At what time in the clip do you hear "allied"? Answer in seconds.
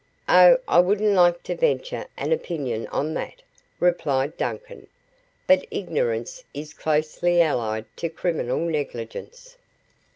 7.39-7.85